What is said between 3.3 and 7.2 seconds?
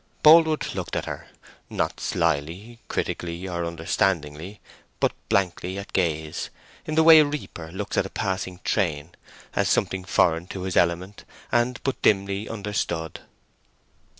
or understandingly, but blankly at gaze, in the way